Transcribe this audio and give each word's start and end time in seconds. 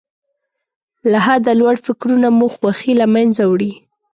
له 1.11 1.19
حده 1.25 1.51
لوړ 1.59 1.75
فکرونه 1.85 2.27
مو 2.37 2.47
خوښۍ 2.55 2.93
له 3.01 3.05
منځه 3.15 3.43
وړي. 3.51 3.71